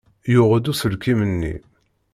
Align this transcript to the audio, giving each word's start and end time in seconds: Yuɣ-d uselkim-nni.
Yuɣ-d 0.31 0.71
uselkim-nni. 0.71 1.53